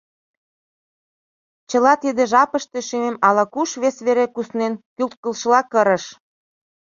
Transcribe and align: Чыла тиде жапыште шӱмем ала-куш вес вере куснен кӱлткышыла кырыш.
Чыла 1.69 1.93
тиде 2.03 2.23
жапыште 2.31 2.79
шӱмем 2.87 3.15
ала-куш 3.27 3.69
вес 3.81 3.97
вере 4.05 4.25
куснен 4.35 4.73
кӱлткышыла 4.95 5.61
кырыш. 5.71 6.03